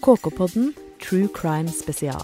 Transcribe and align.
KK-podden 0.00 0.72
True 1.08 1.28
Crime 1.34 1.68
Spesial. 1.68 2.22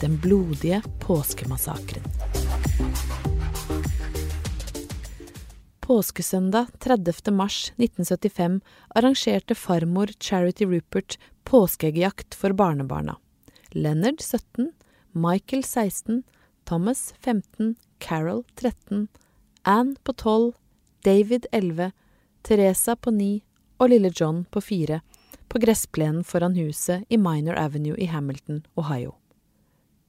Den 0.00 0.16
blodige 0.20 0.82
påskemassakren. 1.00 2.02
Påskesøndag 5.80 6.66
30. 6.78 7.32
mars 7.32 7.72
1975 7.76 8.60
arrangerte 8.94 9.54
farmor 9.54 10.06
Charity 10.20 10.64
Rupert 10.64 11.18
påskeeggjakt 11.44 12.34
for 12.34 12.52
barnebarna. 12.52 13.16
Leonard 13.70 14.20
17, 14.20 14.72
Michael 15.12 15.64
16, 15.64 16.22
Thomas 16.64 17.14
15, 17.20 17.74
Carol 17.98 18.44
13, 18.54 19.08
Anne 19.62 19.96
på 20.02 20.12
12, 20.12 20.52
David 21.04 21.46
11, 21.52 21.92
Teresa 22.42 22.96
på 22.96 23.10
ni 23.10 23.42
og 23.78 23.90
lille 23.92 24.10
John 24.14 24.44
på 24.50 24.60
fire 24.60 25.00
på 25.48 25.60
gressplenen 25.62 26.24
foran 26.24 26.56
huset 26.56 27.04
i 27.08 27.16
Minor 27.16 27.56
Avenue 27.56 27.96
i 27.96 28.06
Hamilton, 28.06 28.62
Ohio. 28.74 29.14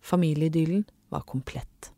Familieidyllen 0.02 0.84
var 1.10 1.22
komplett. 1.22 1.92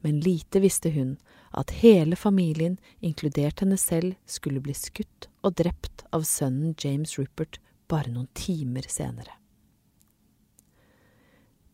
Men 0.00 0.20
lite 0.20 0.60
visste 0.60 0.90
hun 0.90 1.16
at 1.50 1.70
hele 1.70 2.16
familien, 2.16 2.76
inkludert 3.00 3.60
henne 3.60 3.78
selv, 3.80 4.14
skulle 4.26 4.60
bli 4.60 4.74
skutt 4.76 5.28
og 5.42 5.56
drept 5.58 6.04
av 6.12 6.26
sønnen 6.28 6.74
James 6.78 7.16
Rupert 7.18 7.58
bare 7.88 8.12
noen 8.12 8.28
timer 8.34 8.86
senere. 8.90 9.34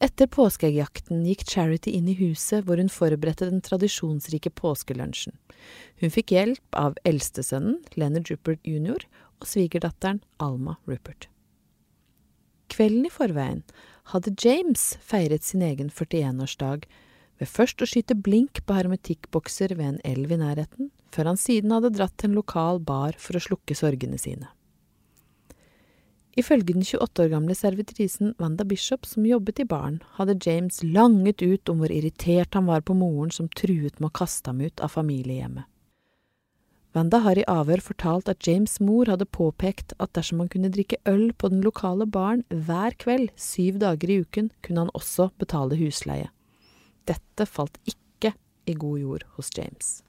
Etter 0.03 0.27
påskeeggjakten 0.27 1.21
gikk 1.29 1.45
Charity 1.47 1.93
inn 1.95 2.09
i 2.11 2.17
huset 2.19 2.65
hvor 2.67 2.81
hun 2.81 2.91
forberedte 2.91 3.47
den 3.47 3.61
tradisjonsrike 3.63 4.51
påskelunsjen. 4.59 5.37
Hun 6.03 6.11
fikk 6.11 6.33
hjelp 6.35 6.79
av 6.79 6.97
eldstesønnen, 7.07 7.77
Leonard 7.95 8.33
Rupert 8.33 8.67
jr., 8.67 9.05
og 9.39 9.47
svigerdatteren, 9.47 10.19
Alma 10.43 10.75
Rupert. 10.91 11.29
Kvelden 12.73 13.07
i 13.07 13.13
forveien 13.15 13.63
hadde 14.11 14.35
James 14.43 14.97
feiret 15.07 15.47
sin 15.47 15.63
egen 15.63 15.93
41-årsdag 15.93 16.89
ved 17.39 17.51
først 17.51 17.83
å 17.83 17.87
skyte 17.87 18.19
blink 18.19 18.65
på 18.67 18.75
hermetikkbokser 18.75 19.77
ved 19.79 19.87
en 19.87 20.03
elv 20.09 20.35
i 20.35 20.41
nærheten, 20.41 20.91
før 21.15 21.31
han 21.31 21.39
siden 21.39 21.75
hadde 21.75 21.93
dratt 21.95 22.17
til 22.19 22.33
en 22.33 22.41
lokal 22.41 22.83
bar 22.83 23.15
for 23.23 23.39
å 23.39 23.45
slukke 23.47 23.79
sorgene 23.79 24.19
sine. 24.19 24.51
Ifølge 26.33 26.73
den 26.73 26.85
28 26.85 27.27
år 27.27 27.29
gamle 27.29 27.55
servitrisen 27.55 28.33
Wanda 28.41 28.65
Bishop, 28.65 29.05
som 29.05 29.27
jobbet 29.29 29.61
i 29.61 29.67
baren, 29.69 30.01
hadde 30.17 30.39
James 30.41 30.81
langet 30.83 31.43
ut 31.45 31.69
om 31.69 31.83
hvor 31.83 31.93
irritert 31.93 32.57
han 32.57 32.71
var 32.71 32.81
på 32.81 32.97
moren 32.97 33.31
som 33.35 33.51
truet 33.53 33.99
med 34.01 34.09
å 34.09 34.17
kaste 34.17 34.49
ham 34.49 34.63
ut 34.65 34.81
av 34.81 34.95
familiehjemmet. 34.95 35.69
Wanda 36.93 37.23
har 37.25 37.39
i 37.41 37.45
avhør 37.49 37.81
fortalt 37.81 38.29
at 38.29 38.45
James' 38.45 38.79
mor 38.85 39.09
hadde 39.09 39.29
påpekt 39.29 39.95
at 39.99 40.13
dersom 40.17 40.43
han 40.43 40.51
kunne 40.53 40.73
drikke 40.73 41.01
øl 41.09 41.33
på 41.33 41.49
den 41.53 41.63
lokale 41.65 42.05
baren 42.05 42.45
hver 42.49 42.97
kveld 43.01 43.33
syv 43.37 43.81
dager 43.81 44.13
i 44.13 44.21
uken, 44.25 44.51
kunne 44.65 44.85
han 44.85 44.95
også 44.97 45.31
betale 45.41 45.81
husleie. 45.81 46.29
Dette 47.09 47.49
falt 47.49 47.81
ikke 47.89 48.35
i 48.69 48.77
god 48.77 49.01
jord 49.01 49.29
hos 49.37 49.53
James. 49.57 50.03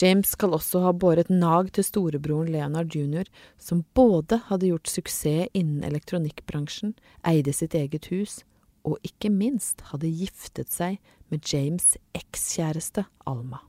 James 0.00 0.32
skal 0.34 0.54
også 0.56 0.80
ha 0.82 0.92
båret 0.92 1.28
nag 1.30 1.70
til 1.76 1.86
storebroren 1.86 2.50
Leonard 2.50 2.94
jr., 2.96 3.28
som 3.58 3.84
både 3.94 4.40
hadde 4.48 4.72
gjort 4.72 4.90
suksess 4.90 5.52
innen 5.54 5.84
elektronikkbransjen, 5.86 6.96
eide 7.22 7.54
sitt 7.54 7.76
eget 7.78 8.10
hus, 8.10 8.40
og 8.84 8.98
ikke 9.06 9.30
minst 9.30 9.86
hadde 9.92 10.10
giftet 10.10 10.72
seg 10.74 10.98
med 11.30 11.46
James' 11.46 11.94
ekskjæreste 12.16 13.06
Alma. 13.26 13.62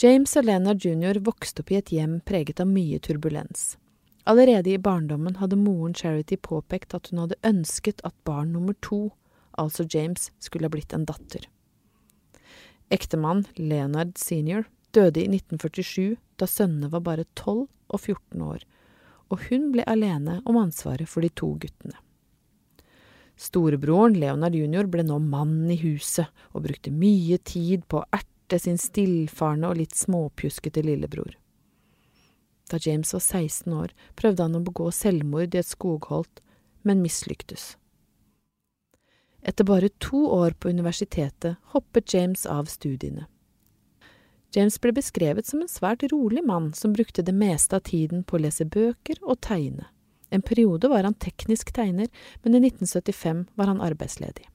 James 0.00 0.36
og 0.36 0.44
Leonard 0.44 0.84
jr. 0.84 1.20
vokste 1.24 1.64
opp 1.64 1.72
i 1.72 1.78
et 1.80 1.92
hjem 1.92 2.20
preget 2.24 2.60
av 2.60 2.68
mye 2.68 3.00
turbulens. 3.00 3.76
Allerede 4.28 4.70
i 4.70 4.78
barndommen 4.78 5.40
hadde 5.40 5.58
moren 5.58 5.96
Charity 5.98 6.36
påpekt 6.36 6.94
at 6.94 7.10
hun 7.10 7.24
hadde 7.24 7.40
ønsket 7.44 8.04
at 8.06 8.14
barn 8.28 8.52
nummer 8.54 8.76
to, 8.84 9.10
altså 9.58 9.88
James, 9.88 10.30
skulle 10.38 10.68
ha 10.68 10.72
blitt 10.72 10.94
en 10.94 11.08
datter. 11.08 11.48
Ektemann 12.90 13.44
Leonard 13.56 14.16
senior 14.18 14.66
døde 14.92 15.22
i 15.22 15.28
1947 15.30 16.16
da 16.40 16.48
sønnene 16.48 16.90
var 16.92 17.04
bare 17.06 17.26
12 17.38 17.66
og 17.92 18.00
14 18.00 18.42
år, 18.44 18.64
og 19.32 19.44
hun 19.48 19.70
ble 19.72 19.84
alene 19.88 20.40
om 20.48 20.58
ansvaret 20.60 21.08
for 21.08 21.24
de 21.24 21.30
to 21.32 21.52
guttene. 21.60 21.96
Storebroren 23.42 24.14
Leonard 24.20 24.54
junior, 24.54 24.86
ble 24.86 25.04
nå 25.06 25.18
mannen 25.22 25.70
i 25.72 25.78
huset 25.80 26.28
og 26.52 26.66
brukte 26.66 26.92
mye 26.94 27.38
tid 27.48 27.86
på 27.88 28.02
å 28.02 28.08
erte 28.14 28.58
sin 28.60 28.78
stillfarne 28.78 29.70
og 29.70 29.80
litt 29.80 29.96
småpjuskete 29.98 30.84
lillebror. 30.84 31.32
Da 32.70 32.78
James 32.80 33.12
var 33.12 33.24
16 33.24 33.72
år, 33.74 33.94
prøvde 34.16 34.46
han 34.46 34.56
å 34.56 34.64
begå 34.64 34.90
selvmord 34.94 35.56
i 35.56 35.60
et 35.60 35.68
skogholt, 35.68 36.40
men 36.86 37.02
mislyktes. 37.04 37.74
Etter 39.42 39.66
bare 39.66 39.88
to 39.98 40.26
år 40.30 40.50
på 40.50 40.70
universitetet 40.70 41.56
hoppet 41.74 42.14
James 42.14 42.46
av 42.46 42.70
studiene. 42.70 43.26
James 44.54 44.76
ble 44.80 44.92
beskrevet 44.92 45.48
som 45.48 45.62
en 45.64 45.70
svært 45.70 46.04
rolig 46.12 46.44
mann 46.46 46.72
som 46.76 46.92
brukte 46.92 47.24
det 47.24 47.34
meste 47.34 47.76
av 47.76 47.86
tiden 47.88 48.22
på 48.22 48.36
å 48.36 48.42
lese 48.44 48.68
bøker 48.68 49.18
og 49.22 49.40
tegne. 49.40 49.88
En 50.32 50.44
periode 50.44 50.88
var 50.88 51.04
han 51.04 51.14
teknisk 51.14 51.72
tegner, 51.72 52.08
men 52.42 52.54
i 52.54 52.60
1975 52.68 53.46
var 53.54 53.72
han 53.72 53.80
arbeidsledig. 53.80 54.46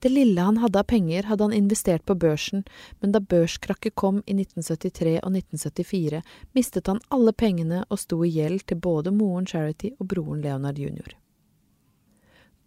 Det 0.00 0.08
lille 0.08 0.40
han 0.40 0.56
hadde 0.56 0.80
av 0.80 0.86
penger, 0.88 1.26
hadde 1.28 1.44
han 1.44 1.52
investert 1.52 2.04
på 2.08 2.14
børsen, 2.14 2.62
men 3.00 3.12
da 3.12 3.20
børskrakket 3.20 3.94
kom 3.94 4.22
i 4.26 4.36
1973 4.38 5.18
og 5.20 5.34
1974, 5.36 6.22
mistet 6.56 6.88
han 6.88 7.02
alle 7.08 7.34
pengene 7.36 7.82
og 7.88 8.00
sto 8.00 8.22
i 8.24 8.30
gjeld 8.32 8.64
til 8.66 8.80
både 8.80 9.12
moren 9.12 9.46
Charity 9.46 9.92
og 9.98 10.08
broren 10.14 10.40
Leonard 10.46 10.80
jr. 10.80 11.12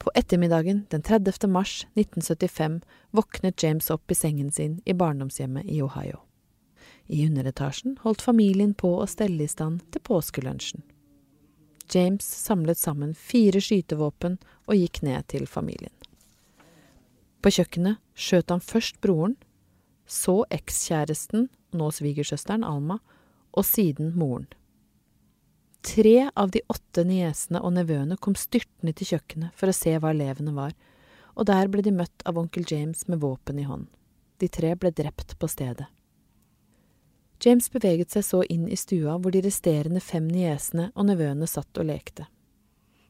På 0.03 0.11
ettermiddagen 0.15 0.85
den 0.89 1.01
30. 1.01 1.47
mars 1.47 1.87
1975 1.93 2.81
våknet 3.11 3.63
James 3.63 3.89
opp 3.89 4.11
i 4.11 4.15
sengen 4.15 4.51
sin 4.51 4.81
i 4.85 4.93
barndomshjemmet 4.93 5.65
i 5.65 5.81
Ohio. 5.81 6.19
I 7.07 7.27
underetasjen 7.27 7.95
holdt 8.01 8.21
familien 8.21 8.73
på 8.73 8.89
å 8.99 9.07
stelle 9.07 9.45
i 9.45 9.47
stand 9.47 9.85
til 9.95 10.03
påskelunsjen. 10.03 10.83
James 11.93 12.27
samlet 12.27 12.77
sammen 12.77 13.13
fire 13.15 13.61
skytevåpen 13.63 14.35
og 14.67 14.75
gikk 14.75 15.01
ned 15.07 15.23
til 15.31 15.47
familien. 15.47 15.95
På 17.39 17.53
kjøkkenet 17.55 18.03
skjøt 18.13 18.51
han 18.51 18.63
først 18.63 18.99
broren, 18.99 19.37
så 20.03 20.41
ekskjæresten, 20.51 21.47
nå 21.71 21.91
svigersøsteren 21.95 22.67
Alma, 22.67 22.99
og 23.55 23.63
siden 23.63 24.11
moren. 24.19 24.51
Tre 25.83 26.29
av 26.33 26.51
de 26.51 26.61
åtte 26.71 27.03
niesene 27.03 27.59
og 27.59 27.73
nevøene 27.75 28.15
kom 28.15 28.37
styrtende 28.39 28.93
til 28.95 29.09
kjøkkenet 29.13 29.51
for 29.59 29.67
å 29.67 29.75
se 29.75 29.91
hva 29.99 30.13
elevene 30.13 30.53
var, 30.55 30.71
og 31.35 31.49
der 31.49 31.67
ble 31.67 31.83
de 31.83 31.91
møtt 31.91 32.23
av 32.29 32.39
onkel 32.39 32.63
James 32.69 33.03
med 33.11 33.19
våpen 33.19 33.59
i 33.59 33.65
hånd. 33.67 33.89
De 34.39 34.47
tre 34.47 34.71
ble 34.79 34.93
drept 34.95 35.35
på 35.39 35.49
stedet. 35.51 35.89
James 37.43 37.67
beveget 37.67 38.15
seg 38.15 38.23
så 38.23 38.39
inn 38.47 38.69
i 38.71 38.79
stua 38.79 39.17
hvor 39.19 39.35
de 39.35 39.43
resterende 39.43 39.99
fem 39.99 40.29
niesene 40.31 40.87
og 40.95 41.09
nevøene 41.09 41.49
satt 41.51 41.75
og 41.75 41.89
lekte. 41.91 42.29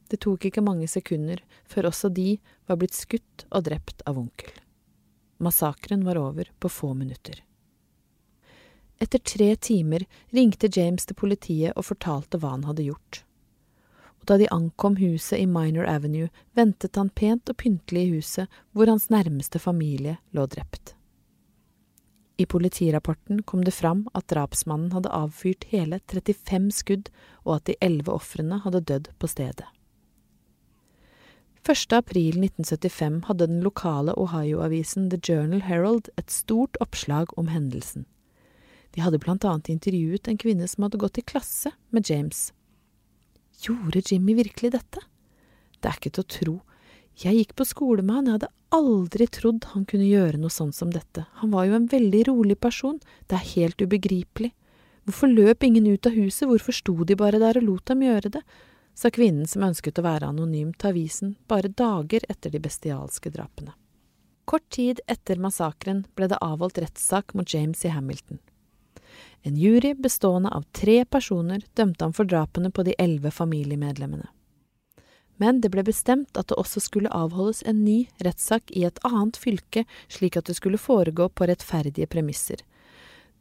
Det 0.09 0.17
tok 0.25 0.49
ikke 0.49 0.65
mange 0.65 0.89
sekunder 0.89 1.45
før 1.69 1.91
også 1.91 2.09
de 2.09 2.39
var 2.65 2.81
blitt 2.81 2.97
skutt 2.97 3.45
og 3.51 3.67
drept 3.69 4.01
av 4.09 4.17
onkel. 4.17 4.49
Massakren 5.45 6.05
var 6.09 6.17
over 6.17 6.49
på 6.57 6.73
få 6.73 6.95
minutter. 6.97 7.43
Etter 9.03 9.19
tre 9.19 9.49
timer 9.55 10.05
ringte 10.31 10.69
James 10.71 11.05
til 11.09 11.17
politiet 11.19 11.75
og 11.75 11.89
fortalte 11.89 12.39
hva 12.39 12.53
han 12.55 12.63
hadde 12.69 12.85
gjort. 12.87 13.23
Og 14.21 14.29
da 14.29 14.37
de 14.39 14.47
ankom 14.55 14.95
huset 15.01 15.41
i 15.41 15.47
Minor 15.49 15.89
Avenue, 15.91 16.29
ventet 16.55 16.95
han 16.95 17.09
pent 17.11 17.51
og 17.51 17.57
pyntelig 17.59 18.05
i 18.05 18.13
huset 18.13 18.59
hvor 18.71 18.87
hans 18.87 19.09
nærmeste 19.11 19.59
familie 19.59 20.21
lå 20.31 20.45
drept. 20.47 20.93
I 22.39 22.45
politirapporten 22.49 23.43
kom 23.43 23.65
det 23.67 23.75
fram 23.75 24.07
at 24.17 24.29
drapsmannen 24.31 24.93
hadde 24.95 25.11
avfyrt 25.11 25.67
hele 25.73 25.99
35 26.07 26.71
skudd, 26.73 27.11
og 27.43 27.59
at 27.59 27.67
de 27.67 27.75
elleve 27.83 28.15
ofrene 28.15 28.61
hadde 28.63 28.81
dødd 28.89 29.11
på 29.19 29.29
stedet. 29.29 29.67
1. 31.63 31.93
april 31.95 32.39
1975 32.39 33.21
hadde 33.27 33.47
den 33.51 33.61
lokale 33.63 34.15
Ohio-avisen 34.19 35.11
The 35.11 35.19
Journal 35.19 35.61
Herald 35.67 36.09
et 36.17 36.31
stort 36.31 36.79
oppslag 36.83 37.31
om 37.39 37.51
hendelsen. 37.51 38.07
De 38.93 39.01
hadde 39.01 39.19
blant 39.21 39.45
annet 39.49 39.71
intervjuet 39.73 40.27
en 40.29 40.37
kvinne 40.37 40.67
som 40.69 40.85
hadde 40.85 41.01
gått 41.01 41.17
i 41.17 41.25
klasse 41.25 41.73
med 41.89 42.09
James. 42.09 42.51
Gjorde 43.63 44.03
Jimmy 44.05 44.35
virkelig 44.37 44.73
dette? 44.75 45.01
Det 45.79 45.89
er 45.89 45.97
ikke 45.97 46.13
til 46.13 46.23
å 46.23 46.33
tro. 46.37 46.55
Jeg 47.21 47.37
gikk 47.37 47.55
på 47.57 47.65
skole 47.69 48.05
med 48.05 48.15
han, 48.15 48.27
jeg 48.27 48.37
hadde 48.39 48.51
aldri 48.73 49.27
trodd 49.29 49.69
han 49.73 49.85
kunne 49.89 50.09
gjøre 50.09 50.39
noe 50.41 50.53
sånt 50.53 50.77
som 50.77 50.91
dette. 50.93 51.25
Han 51.41 51.53
var 51.53 51.67
jo 51.69 51.77
en 51.77 51.89
veldig 51.89 52.27
rolig 52.29 52.57
person, 52.61 52.99
det 53.29 53.37
er 53.37 53.49
helt 53.53 53.81
ubegripelig. 53.81 54.53
Hvorfor 55.03 55.29
løp 55.29 55.65
ingen 55.67 55.89
ut 55.89 56.07
av 56.07 56.15
huset, 56.15 56.47
hvorfor 56.47 56.75
sto 56.75 56.95
de 57.03 57.17
bare 57.19 57.41
der 57.41 57.59
og 57.59 57.67
lot 57.67 57.89
dem 57.91 58.05
gjøre 58.05 58.37
det? 58.37 58.43
sa 58.93 59.09
kvinnen 59.09 59.47
som 59.49 59.65
ønsket 59.65 59.97
å 59.99 60.05
være 60.05 60.29
anonym 60.29 60.73
til 60.77 60.91
avisen 60.91 61.35
bare 61.49 61.71
dager 61.71 62.25
etter 62.29 62.53
de 62.53 62.61
bestialske 62.61 63.31
drapene. 63.33 63.73
Kort 64.45 64.67
tid 64.75 65.01
etter 65.09 65.39
massakren 65.41 66.03
ble 66.13 66.27
det 66.29 66.41
avholdt 66.43 66.81
rettssak 66.83 67.33
mot 67.33 67.49
James 67.49 67.81
i 67.87 67.93
Hamilton. 67.93 68.37
En 69.43 69.57
jury 69.59 69.93
bestående 69.93 70.49
av 70.55 70.63
tre 70.71 71.03
personer 71.05 71.65
dømte 71.75 72.05
ham 72.05 72.13
for 72.15 72.29
drapene 72.29 72.71
på 72.71 72.85
de 72.87 72.95
elleve 72.99 73.31
familiemedlemmene. 73.31 74.29
Men 75.41 75.59
det 75.61 75.73
ble 75.73 75.83
bestemt 75.83 76.37
at 76.39 76.47
det 76.47 76.59
også 76.61 76.79
skulle 76.85 77.11
avholdes 77.11 77.63
en 77.67 77.81
ny 77.83 78.05
rettssak 78.23 78.71
i 78.71 78.85
et 78.87 79.01
annet 79.03 79.35
fylke, 79.39 79.83
slik 80.07 80.37
at 80.39 80.47
det 80.47 80.55
skulle 80.59 80.79
foregå 80.79 81.27
på 81.29 81.49
rettferdige 81.49 82.07
premisser. 82.07 82.61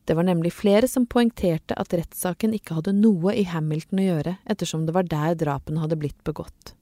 Det 0.04 0.16
var 0.19 0.26
nemlig 0.26 0.50
flere 0.56 0.88
som 0.90 1.06
poengterte 1.06 1.76
at 1.78 1.94
rettssaken 1.94 2.56
ikke 2.56 2.81
hadde 2.81 2.96
noe 2.96 3.37
i 3.38 3.44
Hamilton 3.46 4.02
å 4.02 4.06
gjøre, 4.08 4.37
ettersom 4.50 4.87
det 4.87 4.96
var 4.96 5.06
der 5.06 5.37
drapene 5.38 5.84
hadde 5.84 6.00
blitt 6.00 6.19
begått. 6.26 6.75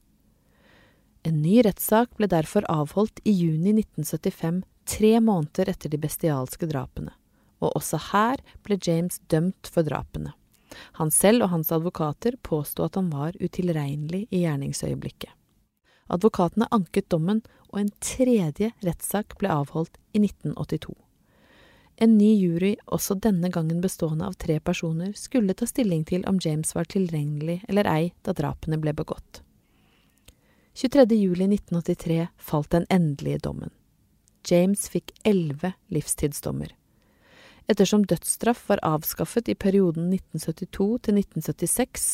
En 1.21 1.43
ny 1.43 1.59
rettssak 1.61 2.15
ble 2.17 2.25
derfor 2.31 2.65
avholdt 2.71 3.21
i 3.29 3.35
juni 3.35 3.75
1975, 3.75 4.63
tre 4.89 5.19
måneder 5.21 5.69
etter 5.69 5.93
de 5.93 5.99
bestialske 6.01 6.65
drapene, 6.65 7.13
og 7.61 7.75
også 7.77 7.99
her 8.11 8.41
ble 8.65 8.79
James 8.81 9.21
dømt 9.31 9.69
for 9.71 9.87
drapene. 9.87 10.33
Han 10.99 11.11
selv 11.11 11.45
og 11.45 11.53
hans 11.53 11.71
advokater 11.71 12.37
påsto 12.43 12.85
at 12.87 12.97
han 12.99 13.11
var 13.13 13.37
utilregnelig 13.39 14.25
i 14.29 14.43
gjerningsøyeblikket. 14.45 15.31
Advokatene 16.11 16.67
anket 16.75 17.07
dommen, 17.11 17.39
og 17.71 17.79
en 17.79 17.91
tredje 18.03 18.73
rettssak 18.83 19.37
ble 19.39 19.51
avholdt 19.53 19.95
i 20.11 20.19
1982. 20.19 20.95
En 22.03 22.17
ny 22.17 22.31
jury, 22.35 22.73
også 22.85 23.15
denne 23.21 23.51
gangen 23.53 23.79
bestående 23.83 24.25
av 24.27 24.35
tre 24.41 24.57
personer, 24.59 25.13
skulle 25.15 25.53
ta 25.55 25.67
stilling 25.69 26.03
til 26.09 26.25
om 26.27 26.39
James 26.43 26.73
var 26.75 26.89
tilregnelig 26.89 27.61
eller 27.69 27.87
ei 27.87 28.11
da 28.25 28.33
drapene 28.35 28.79
ble 28.81 28.95
begått. 28.97 29.43
23.07.1983 30.75 32.27
falt 32.37 32.71
den 32.73 32.87
endelige 32.89 33.43
dommen. 33.45 33.71
James 34.49 34.87
fikk 34.89 35.13
elleve 35.23 35.75
livstidsdommer. 35.93 36.73
Ettersom 37.71 38.03
dødsstraff 38.03 38.65
var 38.67 38.81
avskaffet 38.83 39.47
i 39.47 39.55
perioden 39.55 40.09
1972 40.11 40.87
til 41.05 41.19
1976, 41.21 42.07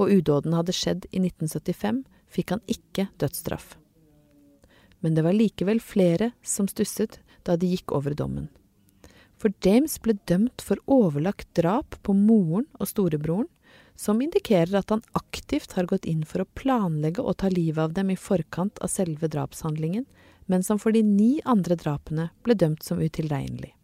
og 0.00 0.08
udåden 0.08 0.54
hadde 0.56 0.72
skjedd 0.72 1.04
i 1.10 1.20
1975, 1.20 1.98
fikk 2.32 2.54
han 2.54 2.62
ikke 2.70 3.10
dødsstraff. 3.20 3.74
Men 5.04 5.18
det 5.18 5.26
var 5.26 5.36
likevel 5.36 5.82
flere 5.84 6.30
som 6.40 6.70
stusset 6.70 7.18
da 7.44 7.58
de 7.60 7.68
gikk 7.74 7.92
over 7.92 8.16
dommen. 8.16 8.48
For 9.36 9.52
James 9.66 9.98
ble 10.00 10.14
dømt 10.30 10.64
for 10.64 10.80
overlagt 10.86 11.50
drap 11.58 11.98
på 12.06 12.14
moren 12.16 12.68
og 12.78 12.88
storebroren, 12.88 13.50
som 13.98 14.22
indikerer 14.24 14.78
at 14.78 14.94
han 14.94 15.04
aktivt 15.18 15.74
har 15.76 15.90
gått 15.90 16.08
inn 16.08 16.24
for 16.24 16.46
å 16.46 16.50
planlegge 16.56 17.20
å 17.20 17.34
ta 17.36 17.52
livet 17.52 17.82
av 17.84 17.92
dem 17.98 18.14
i 18.14 18.16
forkant 18.16 18.80
av 18.80 18.88
selve 18.88 19.28
drapshandlingen, 19.28 20.06
mens 20.48 20.72
han 20.72 20.80
for 20.80 20.94
de 20.96 21.04
ni 21.04 21.34
andre 21.44 21.76
drapene 21.76 22.30
ble 22.46 22.56
dømt 22.56 22.86
som 22.86 23.02
utilregnelig. 23.02 23.74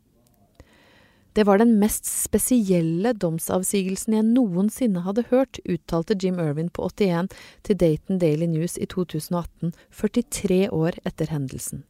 Det 1.38 1.44
var 1.44 1.58
den 1.58 1.76
mest 1.78 2.02
spesielle 2.10 3.12
domsavsigelsen 3.14 4.16
jeg 4.16 4.24
noensinne 4.26 5.04
hadde 5.04 5.22
hørt, 5.28 5.60
uttalte 5.70 6.16
Jim 6.18 6.40
Irvin 6.42 6.66
på 6.74 6.88
81 6.88 7.28
til 7.62 7.76
Dayton 7.78 8.18
Daily 8.18 8.48
News 8.50 8.72
i 8.74 8.88
2018, 8.90 9.70
43 9.94 10.56
år 10.74 10.96
etter 11.06 11.30
hendelsen. 11.30 11.84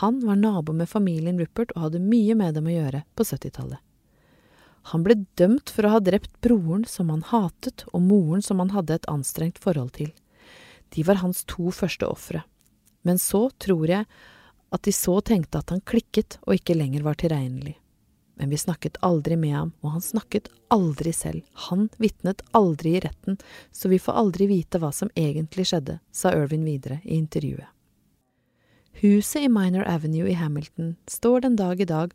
Han 0.00 0.18
var 0.26 0.40
nabo 0.40 0.74
med 0.74 0.90
familien 0.90 1.38
Rupert 1.38 1.70
og 1.76 1.84
hadde 1.84 2.00
mye 2.02 2.34
med 2.40 2.58
dem 2.58 2.66
å 2.66 2.74
gjøre 2.74 3.04
på 3.14 3.26
70-tallet. 3.28 3.78
Han 4.90 5.06
ble 5.06 5.16
dømt 5.38 5.70
for 5.70 5.86
å 5.86 5.92
ha 5.92 6.00
drept 6.02 6.34
broren 6.42 6.82
som 6.82 7.12
han 7.14 7.22
hatet, 7.28 7.84
og 7.94 8.02
moren 8.02 8.42
som 8.42 8.58
han 8.58 8.74
hadde 8.74 8.96
et 8.98 9.06
anstrengt 9.12 9.62
forhold 9.62 9.92
til. 10.00 10.10
De 10.90 11.04
var 11.06 11.22
hans 11.22 11.44
to 11.46 11.70
første 11.70 12.10
ofre. 12.10 12.42
Men 13.06 13.22
så 13.22 13.44
tror 13.62 13.86
jeg 13.94 14.10
at 14.74 14.82
de 14.82 14.96
så 14.96 15.20
tenkte 15.22 15.62
at 15.62 15.70
han 15.70 15.86
klikket 15.86 16.40
og 16.42 16.58
ikke 16.58 16.74
lenger 16.74 17.06
var 17.06 17.22
tilregnelig. 17.22 17.76
Men 18.34 18.50
vi 18.50 18.58
snakket 18.58 18.96
aldri 19.00 19.36
med 19.36 19.54
ham, 19.54 19.72
og 19.80 19.96
han 19.96 20.04
snakket 20.04 20.48
aldri 20.72 21.12
selv, 21.12 21.42
han 21.68 21.88
vitnet 22.00 22.42
aldri 22.56 22.96
i 22.96 23.02
retten, 23.04 23.36
så 23.70 23.90
vi 23.92 24.00
får 24.00 24.18
aldri 24.22 24.48
vite 24.48 24.80
hva 24.80 24.92
som 24.92 25.12
egentlig 25.14 25.68
skjedde, 25.68 25.98
sa 26.12 26.32
Irvin 26.32 26.64
videre 26.64 27.00
i 27.04 27.18
intervjuet. 27.20 27.68
Huset 29.02 29.42
i 29.42 29.48
Minor 29.48 29.84
Avenue 29.88 30.30
i 30.30 30.38
Hamilton 30.38 30.96
står 31.06 31.40
den 31.40 31.56
dag 31.56 31.80
i 31.80 31.88
dag 31.88 32.12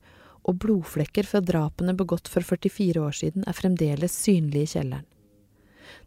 og 0.48 0.60
blodflekker 0.64 1.28
fra 1.28 1.42
drapene 1.44 1.94
begått 1.98 2.30
for 2.32 2.46
44 2.46 3.02
år 3.04 3.16
siden 3.18 3.46
er 3.48 3.58
fremdeles 3.58 4.16
synlige 4.16 4.64
i 4.64 4.74
kjelleren. 4.78 5.08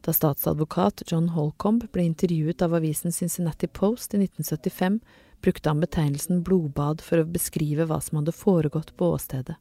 Da 0.04 0.12
statsadvokat 0.16 1.02
John 1.08 1.30
Holcomb 1.34 1.84
ble 1.92 2.04
intervjuet 2.08 2.62
av 2.64 2.76
avisen 2.78 3.12
Cincinnati 3.12 3.68
Post 3.68 4.14
i 4.14 4.22
1975, 4.22 5.00
brukte 5.40 5.68
han 5.68 5.80
betegnelsen 5.80 6.42
blodbad 6.44 7.04
for 7.04 7.20
å 7.20 7.28
beskrive 7.28 7.86
hva 7.88 8.00
som 8.04 8.20
hadde 8.20 8.36
foregått 8.36 8.94
på 8.96 9.12
åstedet. 9.16 9.56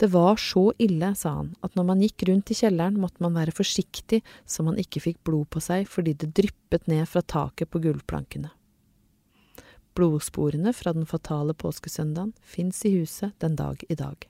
Det 0.00 0.08
var 0.08 0.36
så 0.40 0.70
ille, 0.80 1.10
sa 1.14 1.34
han, 1.34 1.50
at 1.60 1.74
når 1.76 1.84
man 1.90 2.00
gikk 2.00 2.24
rundt 2.30 2.50
i 2.54 2.56
kjelleren, 2.56 2.96
måtte 2.96 3.20
man 3.20 3.34
være 3.36 3.52
forsiktig 3.52 4.22
så 4.48 4.64
man 4.64 4.80
ikke 4.80 5.02
fikk 5.04 5.18
blod 5.28 5.50
på 5.52 5.60
seg 5.60 5.84
fordi 5.92 6.14
det 6.16 6.30
dryppet 6.38 6.88
ned 6.88 7.04
fra 7.10 7.20
taket 7.20 7.68
på 7.68 7.82
gulvplankene. 7.84 8.48
Blodsporene 9.98 10.72
fra 10.72 10.94
den 10.96 11.04
fatale 11.04 11.52
påskesøndagen 11.52 12.32
fins 12.40 12.80
i 12.88 12.94
huset 12.96 13.36
den 13.44 13.60
dag 13.60 13.84
i 13.92 13.98
dag. 13.98 14.29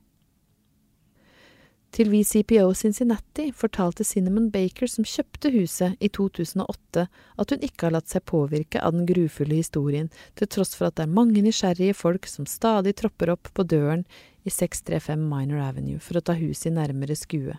Til 1.91 2.07
VCPO 2.13 2.69
Cincinnati 2.79 3.49
fortalte 3.51 4.05
Cinnamon 4.07 4.47
Baker, 4.55 4.87
som 4.87 5.07
kjøpte 5.07 5.51
huset 5.51 5.99
i 5.99 6.09
2008, 6.09 7.07
at 7.11 7.51
hun 7.51 7.67
ikke 7.67 7.89
har 7.89 7.97
latt 7.97 8.13
seg 8.13 8.23
påvirke 8.31 8.79
av 8.79 8.95
den 8.95 9.09
grufulle 9.09 9.59
historien, 9.59 10.07
til 10.39 10.47
tross 10.47 10.77
for 10.79 10.87
at 10.87 11.01
det 11.01 11.09
er 11.09 11.17
mange 11.19 11.43
nysgjerrige 11.43 11.97
folk 11.99 12.31
som 12.31 12.47
stadig 12.47 12.95
tropper 13.01 13.35
opp 13.35 13.51
på 13.57 13.67
døren 13.67 14.07
i 14.47 14.55
635 14.55 15.27
Minor 15.27 15.65
Avenue 15.67 15.99
for 15.99 16.21
å 16.21 16.25
ta 16.25 16.39
huset 16.39 16.71
i 16.71 16.77
nærmere 16.79 17.19
skue. 17.19 17.59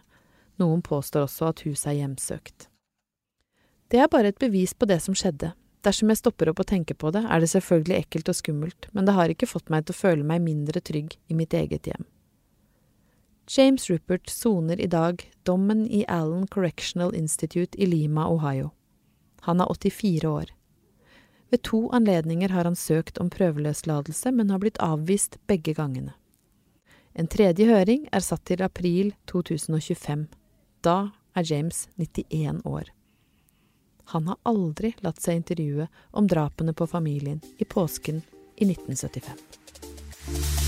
Noen 0.64 0.80
påstår 0.86 1.28
også 1.28 1.52
at 1.52 1.66
huset 1.68 1.92
er 1.92 2.00
hjemsøkt. 2.00 2.70
Det 3.92 4.00
er 4.00 4.08
bare 4.08 4.32
et 4.32 4.40
bevis 4.40 4.72
på 4.72 4.88
det 4.88 5.02
som 5.04 5.18
skjedde, 5.18 5.52
Dersom 5.82 6.12
jeg 6.14 6.20
stopper 6.20 6.52
opp 6.52 6.60
og 6.62 6.70
tenker 6.70 6.94
på 6.94 7.10
det, 7.14 7.24
er 7.26 7.42
det 7.42 7.50
selvfølgelig 7.50 7.96
ekkelt 8.04 8.30
og 8.30 8.38
skummelt, 8.38 8.88
men 8.94 9.08
det 9.08 9.16
har 9.18 9.34
ikke 9.34 9.50
fått 9.50 9.72
meg 9.74 9.88
til 9.88 9.96
å 9.96 9.98
føle 9.98 10.26
meg 10.28 10.44
mindre 10.46 10.78
trygg 10.78 11.16
i 11.26 11.38
mitt 11.38 11.56
eget 11.58 11.90
hjem. 11.90 12.06
James 13.58 13.90
Rupert 13.90 14.30
soner 14.30 14.82
i 14.82 14.88
dag 14.88 15.32
dommen 15.44 15.88
i 15.88 16.06
Allen 16.08 16.48
Correctional 16.48 17.16
Institute 17.16 17.82
i 17.82 17.86
Lima, 17.86 18.28
Ohio. 18.30 18.70
Han 19.42 19.60
er 19.60 19.74
84 19.74 20.28
år. 20.28 20.46
Ved 21.50 21.64
to 21.64 21.90
anledninger 21.90 22.50
har 22.50 22.64
han 22.64 22.76
søkt 22.76 23.18
om 23.18 23.30
prøveløslatelse, 23.30 24.32
men 24.32 24.50
har 24.50 24.60
blitt 24.60 24.80
avvist 24.80 25.38
begge 25.48 25.74
gangene. 25.74 26.14
En 27.14 27.28
tredje 27.28 27.68
høring 27.68 28.08
er 28.12 28.24
satt 28.24 28.46
til 28.48 28.64
april 28.64 29.12
2025. 29.28 30.28
Da 30.82 31.12
er 31.36 31.44
James 31.44 31.90
91 31.98 32.64
år. 32.64 32.88
Han 34.16 34.28
har 34.32 34.40
aldri 34.48 34.96
latt 35.04 35.20
seg 35.20 35.44
intervjue 35.44 35.92
om 36.12 36.28
drapene 36.28 36.72
på 36.74 36.88
familien 36.88 37.44
i 37.60 37.68
påsken 37.68 38.24
i 38.56 38.72
1975. 38.72 40.61